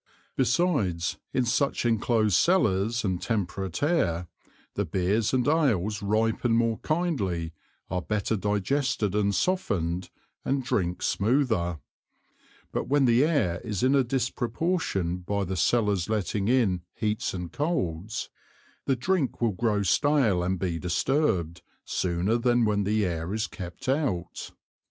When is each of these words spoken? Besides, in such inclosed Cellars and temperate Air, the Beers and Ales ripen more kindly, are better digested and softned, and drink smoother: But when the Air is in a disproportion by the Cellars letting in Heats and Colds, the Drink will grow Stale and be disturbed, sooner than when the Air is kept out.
Besides, 0.35 1.19
in 1.31 1.45
such 1.45 1.85
inclosed 1.85 2.35
Cellars 2.35 3.05
and 3.05 3.21
temperate 3.21 3.83
Air, 3.83 4.25
the 4.73 4.83
Beers 4.83 5.31
and 5.31 5.47
Ales 5.47 6.01
ripen 6.01 6.53
more 6.53 6.79
kindly, 6.79 7.53
are 7.87 8.01
better 8.01 8.35
digested 8.35 9.13
and 9.13 9.31
softned, 9.31 10.09
and 10.43 10.63
drink 10.63 11.03
smoother: 11.03 11.77
But 12.71 12.87
when 12.87 13.05
the 13.05 13.23
Air 13.23 13.59
is 13.63 13.83
in 13.83 13.93
a 13.93 14.03
disproportion 14.03 15.17
by 15.19 15.43
the 15.43 15.55
Cellars 15.55 16.09
letting 16.09 16.47
in 16.47 16.81
Heats 16.95 17.35
and 17.35 17.51
Colds, 17.53 18.31
the 18.85 18.95
Drink 18.95 19.39
will 19.39 19.51
grow 19.51 19.83
Stale 19.83 20.41
and 20.41 20.57
be 20.57 20.79
disturbed, 20.79 21.61
sooner 21.85 22.37
than 22.37 22.65
when 22.65 22.85
the 22.85 23.05
Air 23.05 23.35
is 23.35 23.45
kept 23.45 23.87
out. 23.87 24.49